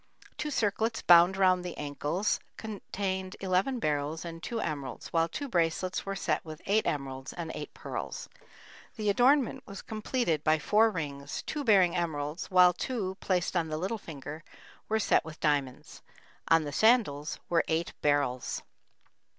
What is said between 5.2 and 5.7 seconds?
two